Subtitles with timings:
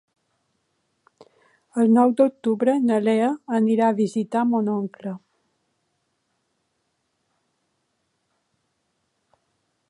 [1.83, 3.27] El nou d'octubre na Lea
[3.75, 5.15] irà a visitar mon oncle.